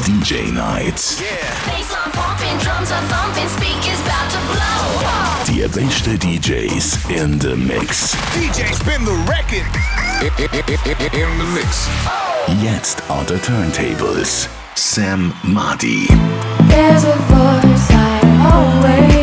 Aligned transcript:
DJ 0.00 0.52
Night. 0.52 1.18
Die 5.46 5.68
beste 5.68 6.18
DJs 6.18 7.10
in 7.10 7.38
the 7.38 7.56
mix. 7.56 8.14
DJ 8.34 8.72
spin 8.74 9.04
the 9.04 9.12
record. 9.28 9.66
In 11.12 11.38
the 11.38 11.44
mix. 11.54 11.88
Jetzt 12.62 13.02
on 13.08 13.26
the 13.26 13.38
turntables. 13.38 14.48
Sam 14.74 15.32
Madi. 15.42 16.06
There's 16.68 17.04
a 17.04 17.16
voice 17.28 17.90
I 17.90 18.20
always 18.52 19.21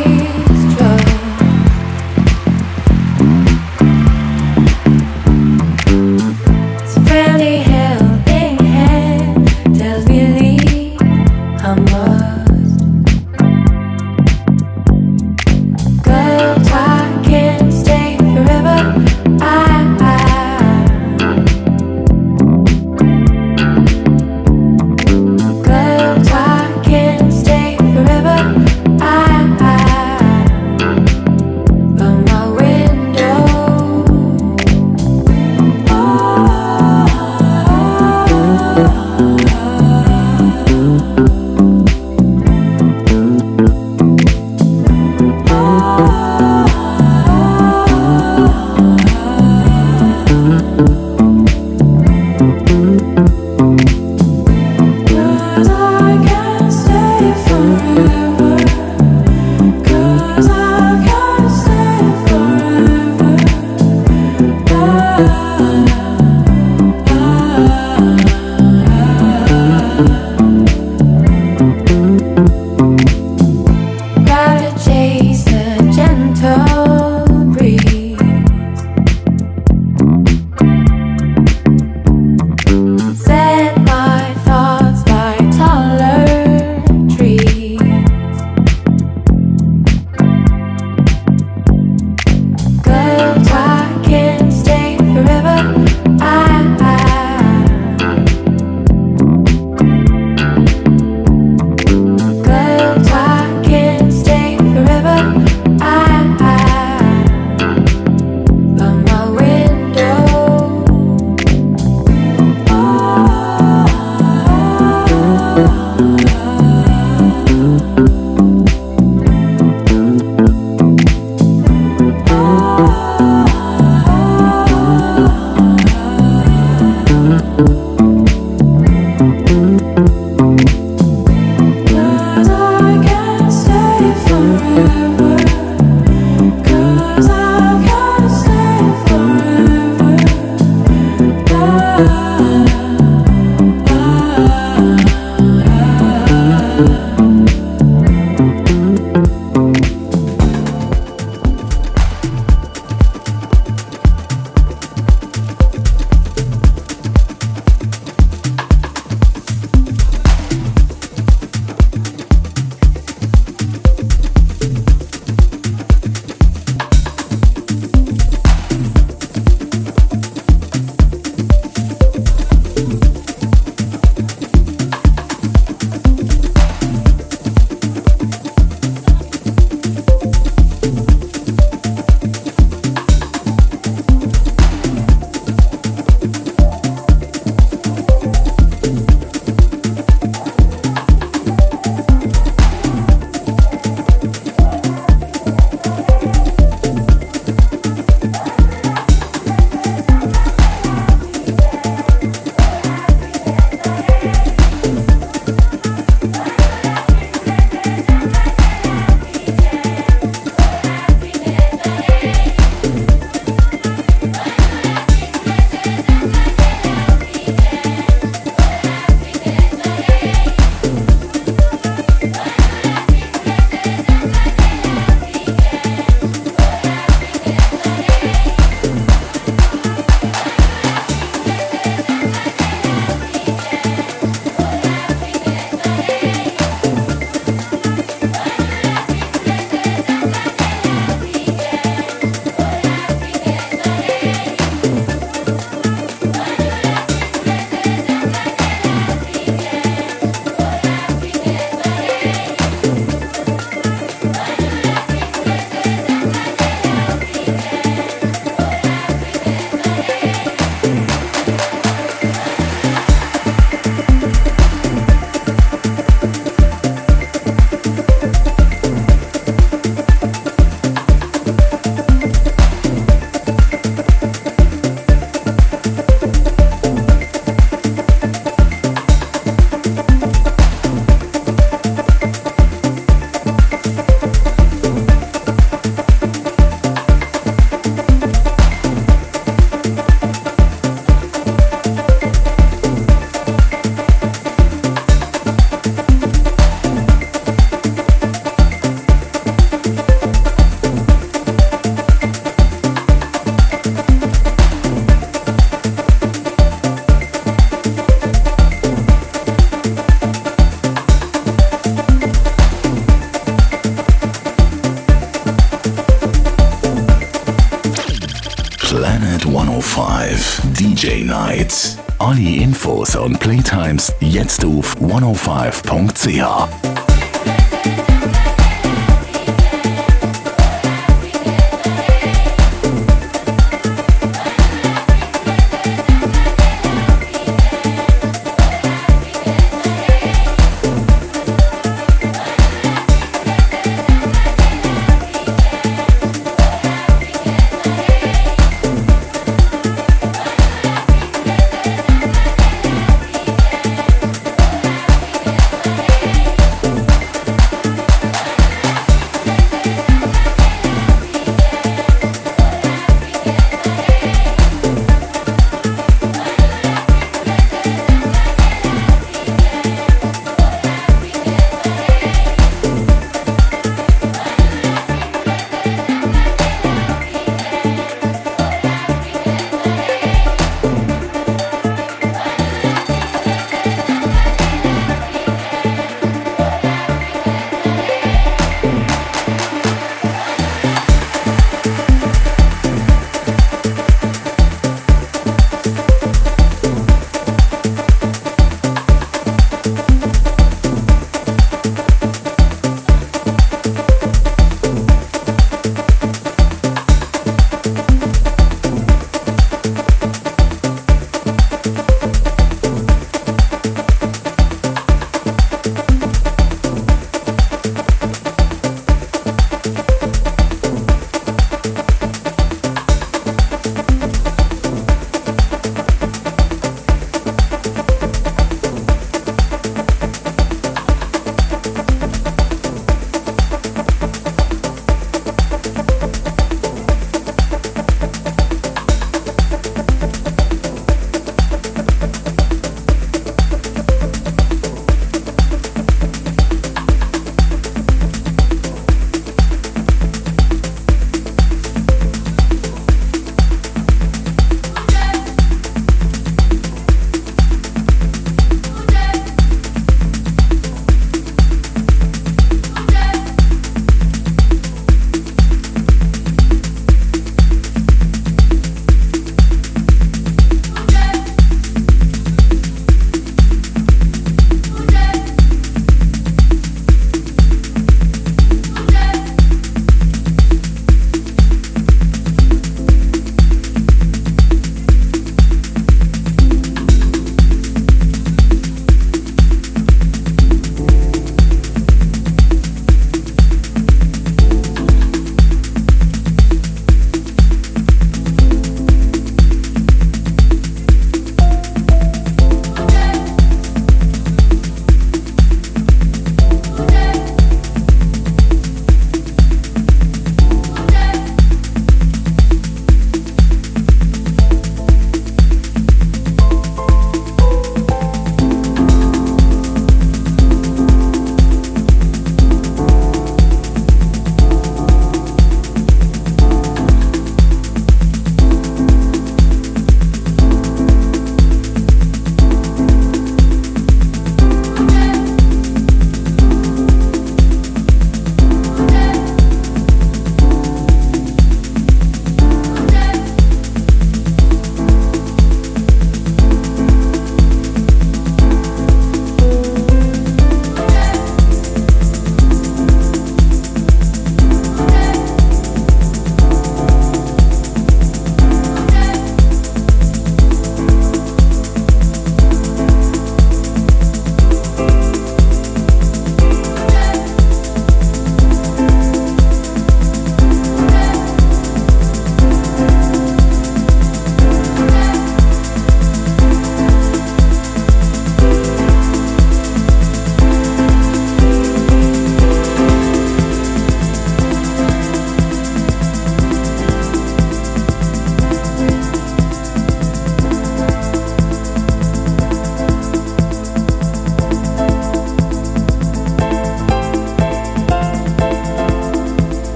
105 320.00 320.62
DJ 320.80 321.26
Nights. 321.26 321.98
Alle 322.20 322.40
Infos 322.40 323.18
und 323.18 323.38
Playtimes 323.38 324.14
jetzt 324.22 324.64
auf 324.64 324.96
105.ch. 325.02 326.99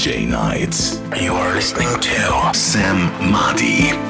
DJ 0.00 0.26
Nights. 0.26 0.98
You 1.20 1.34
are 1.34 1.52
listening 1.52 2.00
to 2.00 2.54
Sam 2.54 3.30
Madi. 3.30 4.09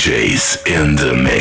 DJs 0.00 0.66
in 0.66 0.96
the 0.96 1.14
mix. 1.14 1.39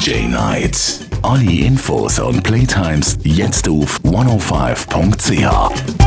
DJ 0.00 0.28
Night. 0.28 0.98
Alle 1.20 1.66
Infos 1.66 2.18
und 2.20 2.42
Playtimes 2.42 3.18
jetzt 3.22 3.68
auf 3.68 4.00
105.ch. 4.02 5.99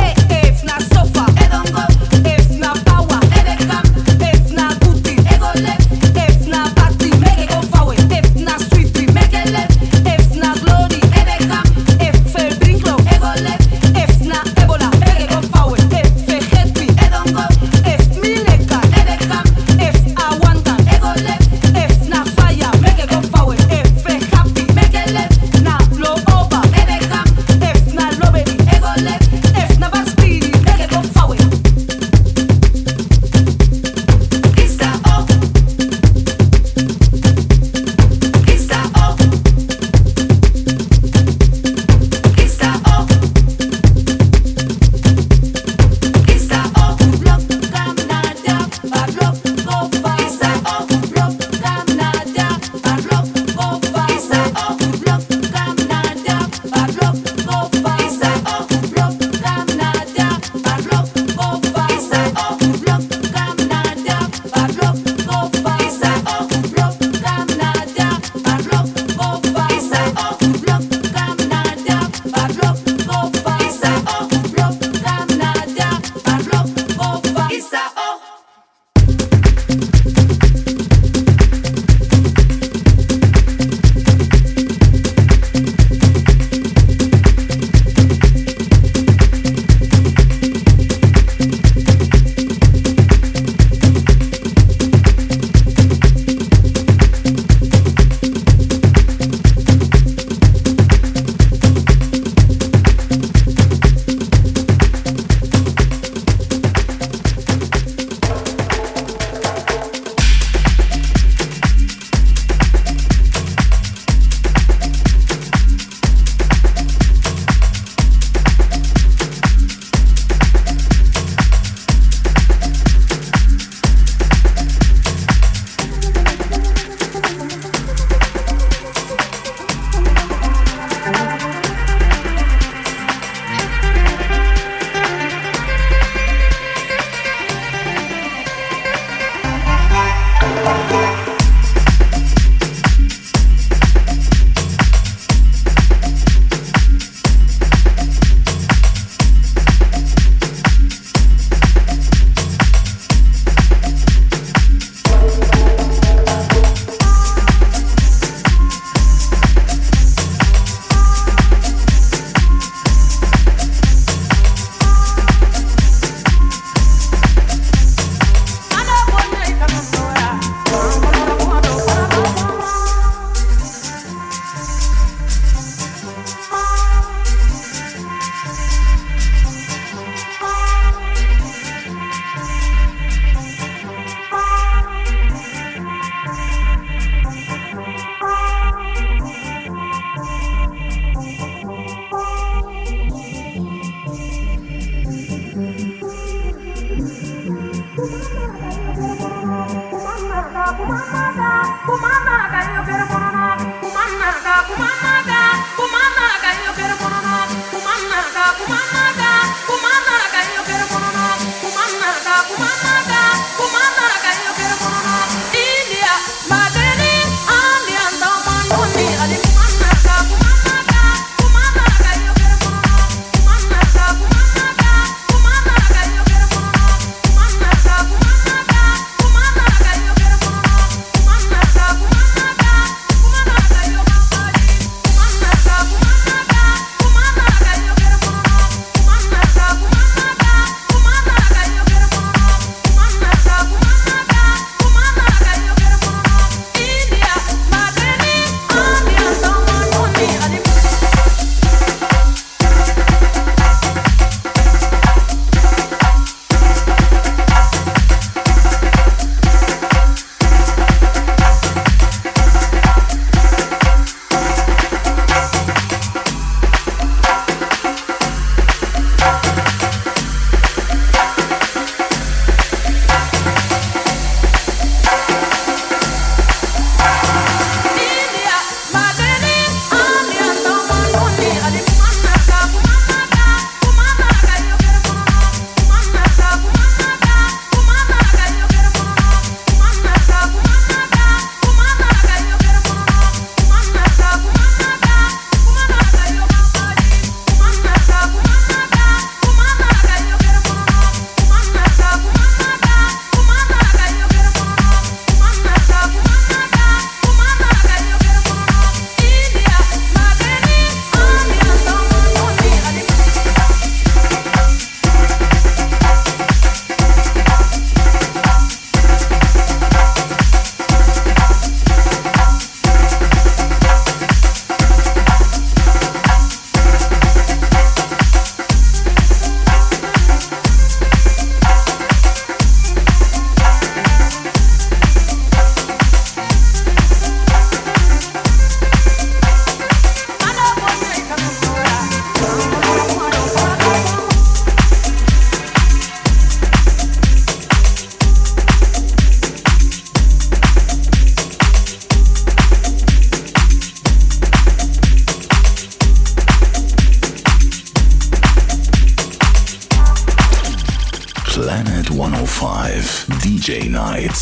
DJ 363.94 364.33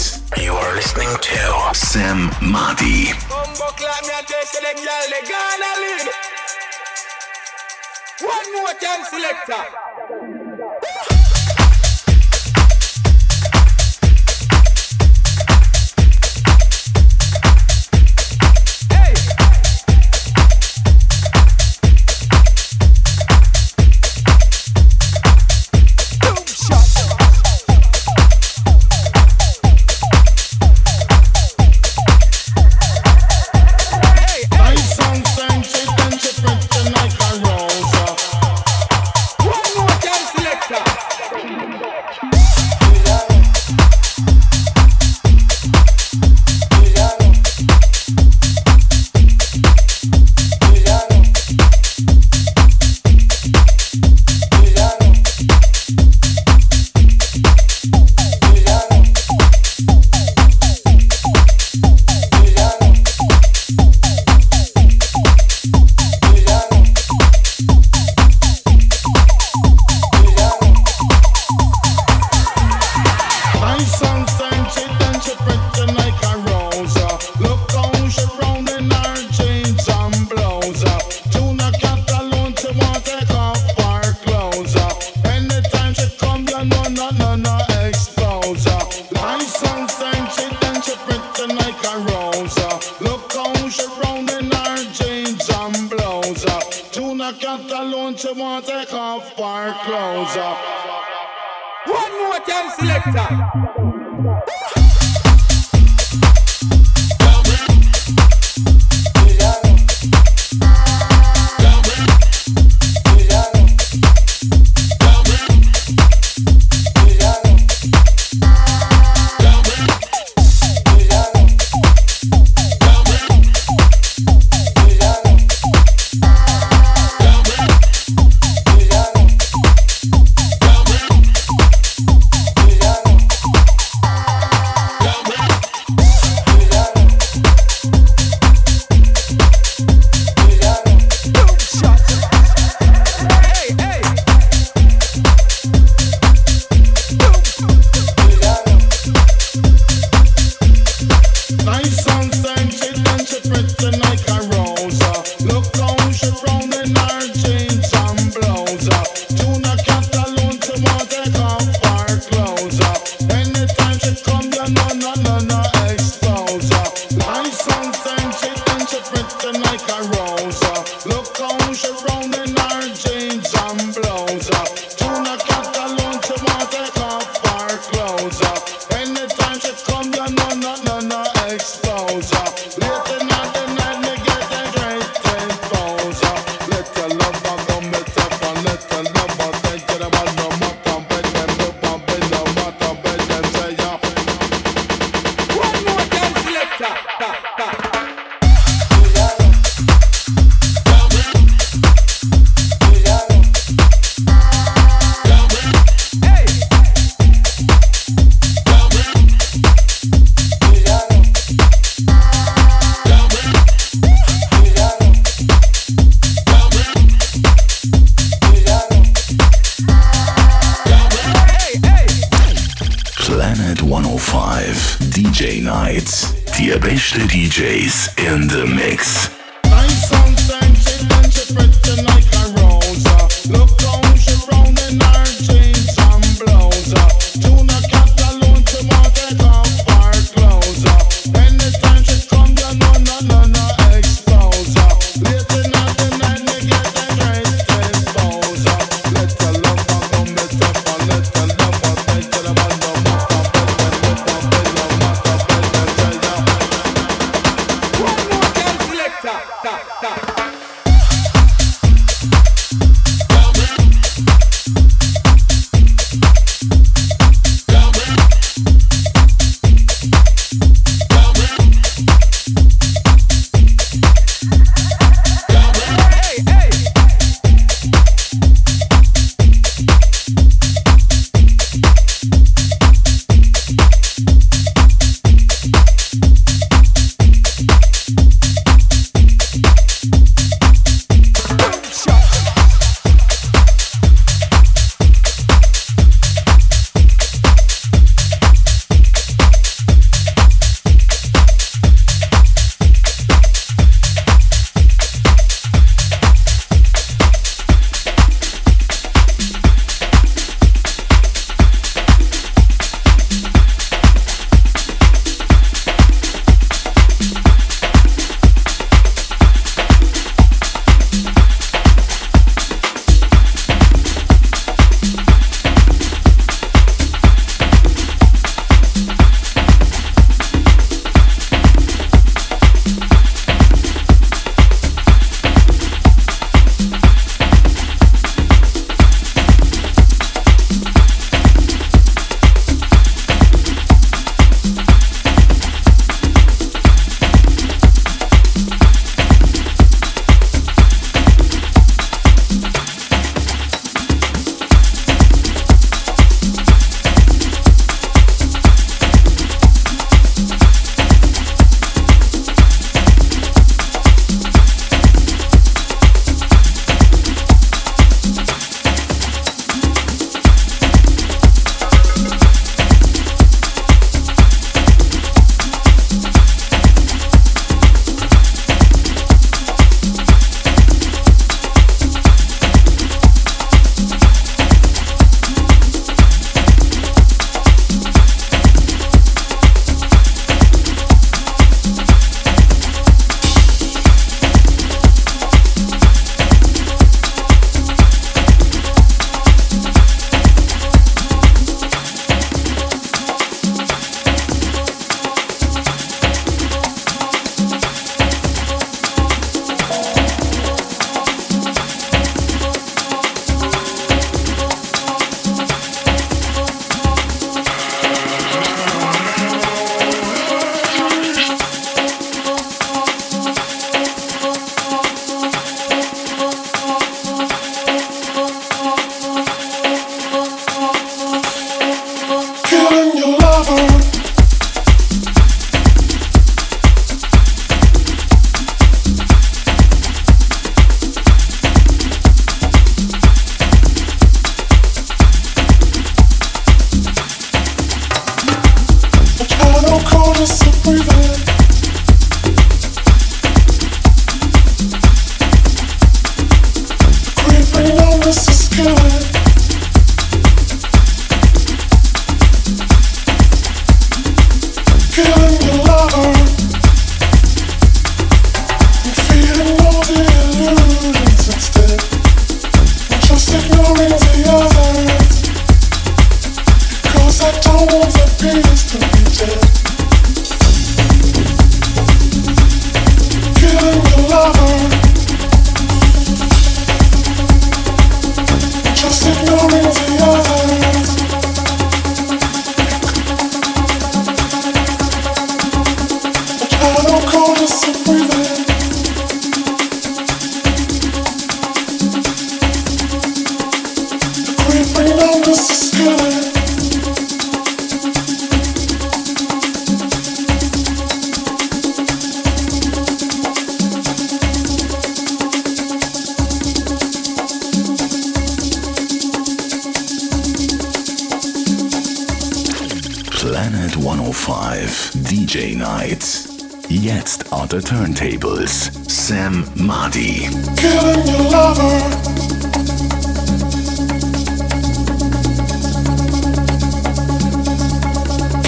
the 527.73 527.79
turntables, 527.79 528.93
Sam 529.11 529.65
Madi. 529.77 530.41
Killing 530.77 531.27
your 531.27 531.51
lover. 531.51 531.97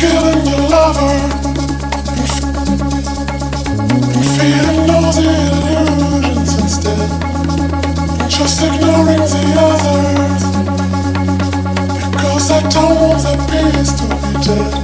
Killing 0.01 0.47
your 0.47 0.69
lover. 0.71 1.15
And 4.15 4.27
feeding 4.35 4.87
the 4.89 4.99
illusions 5.85 6.53
instead. 6.63 7.09
Just 8.31 8.63
ignoring 8.63 9.25
the 9.35 9.45
others. 9.69 10.45
Because 12.11 12.51
I 12.51 12.61
don't 12.71 12.97
want 13.03 13.23
that 13.23 13.41
peace 13.51 13.93
to 13.93 14.05
be 14.09 14.45
dead. 14.47 14.84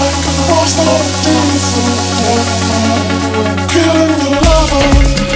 like 0.00 0.14
a 0.14 0.32
frost 0.46 0.78
on 0.78 1.04
diesel, 1.24 1.88
killing 3.68 4.14
the 4.18 4.30
lover. 4.44 5.27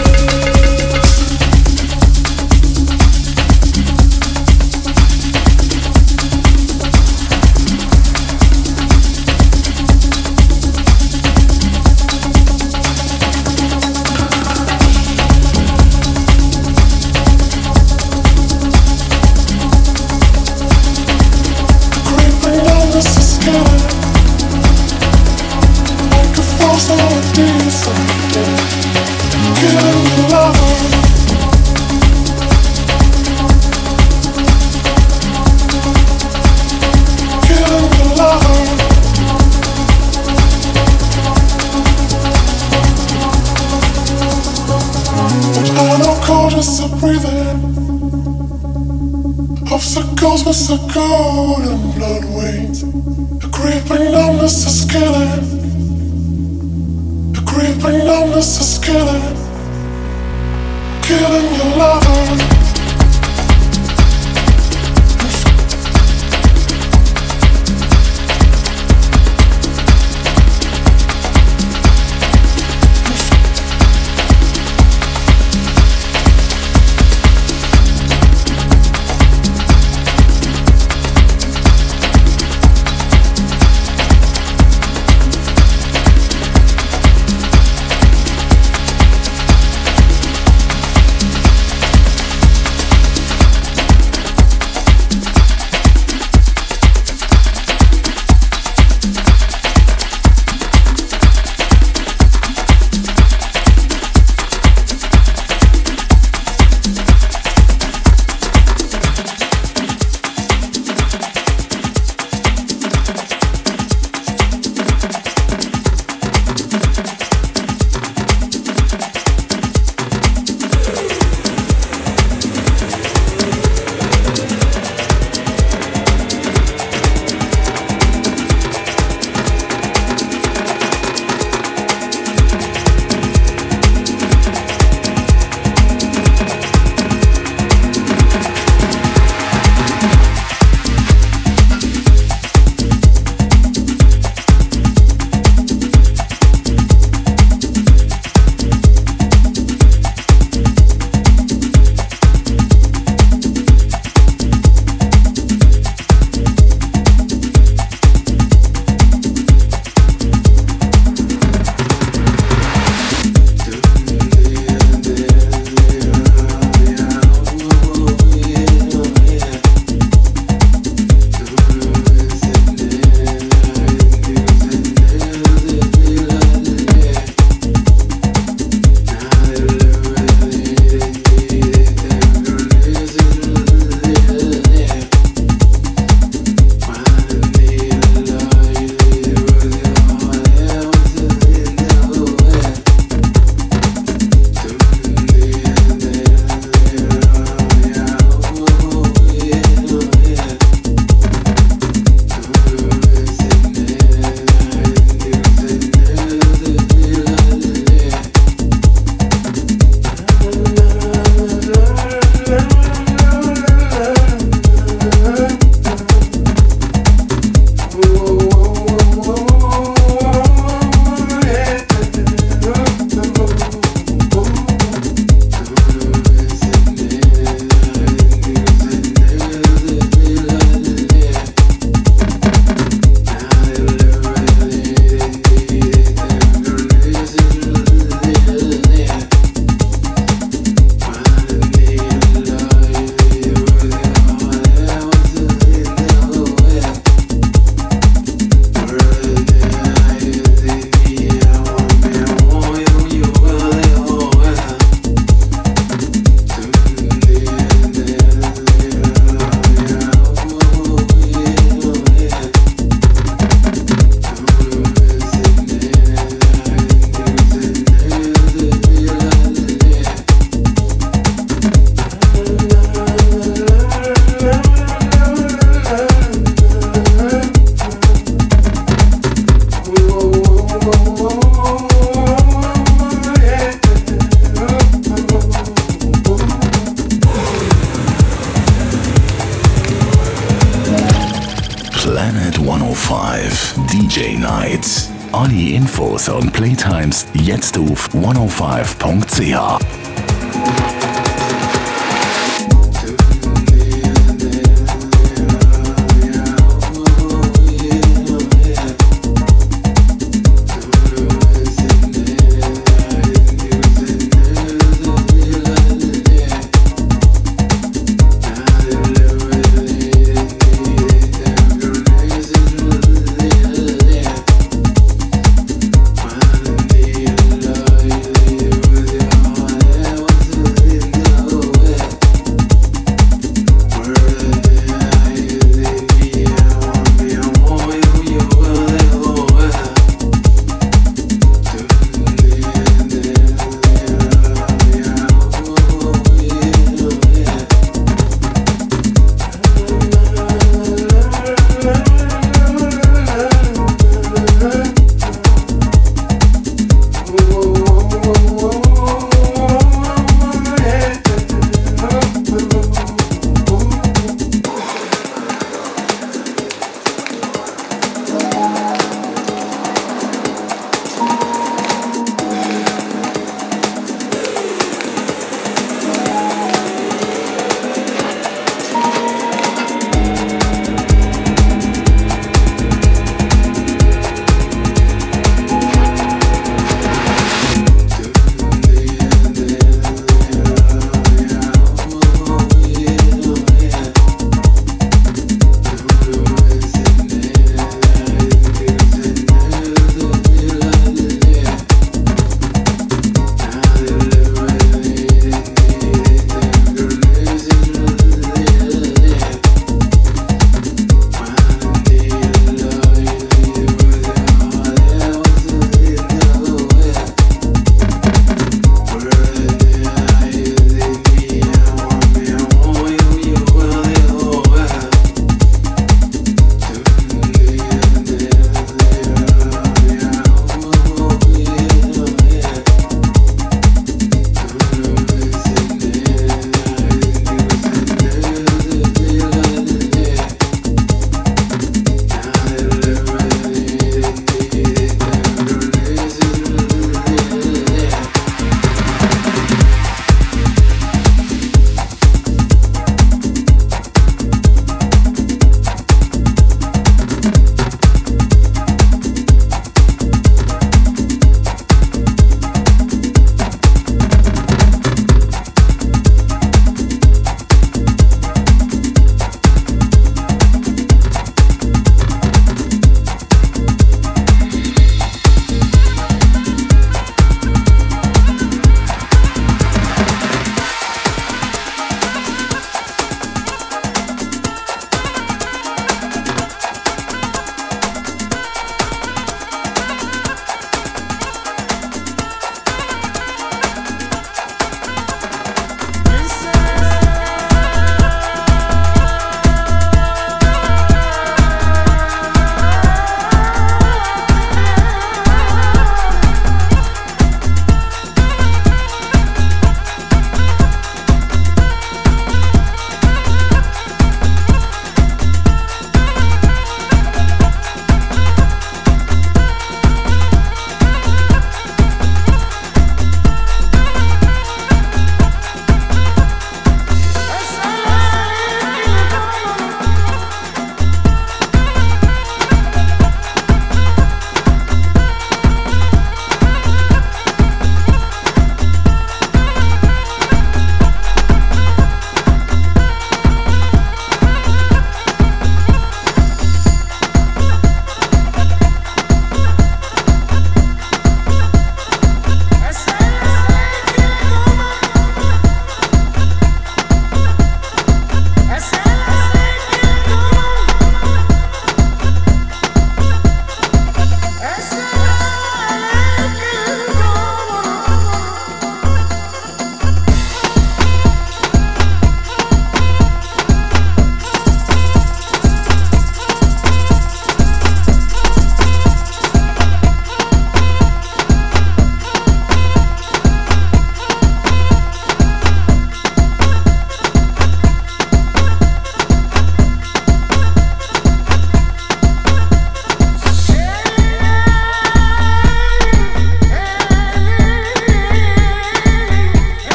goes 50.22 50.44
the 50.44 50.52
circle 50.52 51.56
and 51.56 51.94
blood 51.96 52.24
waves 52.36 52.84
A 53.44 53.48
creeping 53.50 54.12
numbness 54.12 54.64
is 54.64 54.88
killing 54.88 55.32
A 57.36 57.42
creeping 57.44 58.06
numbness 58.06 58.60
is 58.60 58.78
killing 58.84 59.22
Killing 61.02 61.54
your 61.56 61.76
lovers 61.76 62.51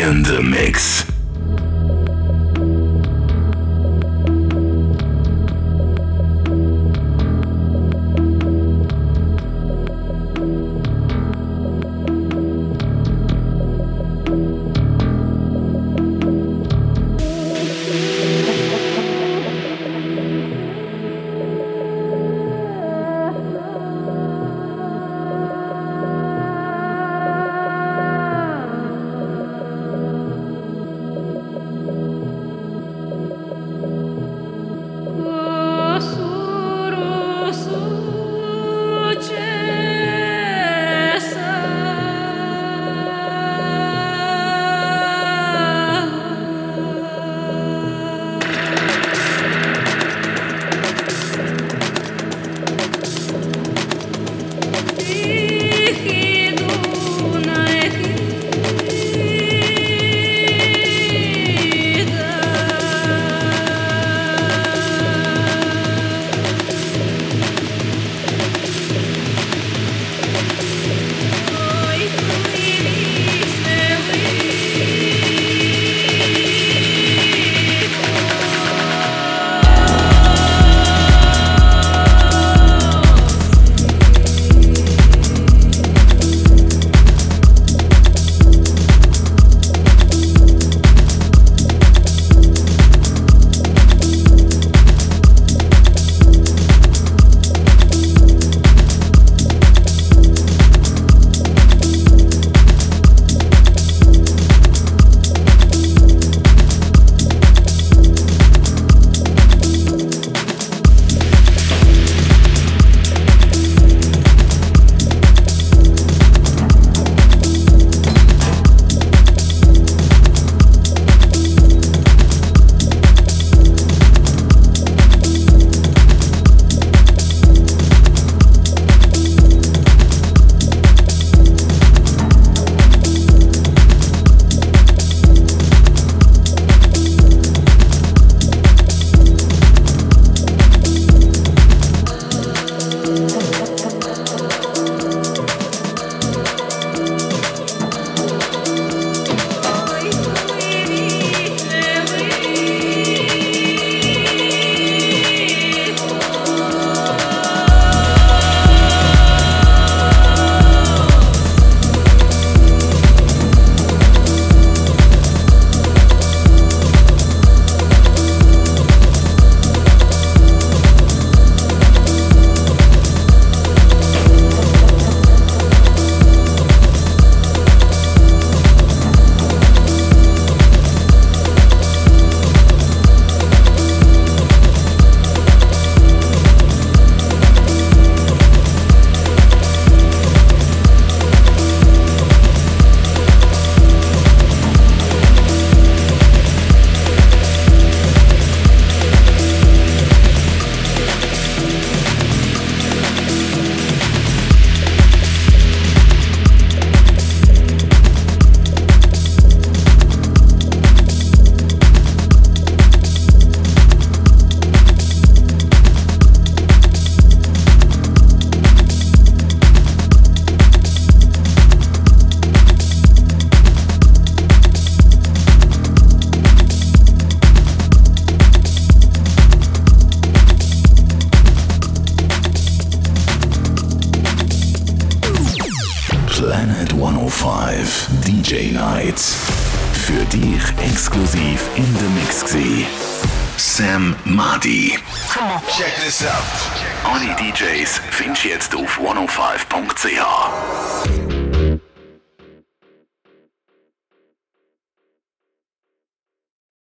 in 0.00 0.22
the 0.22 0.42
Mix. 0.42 0.69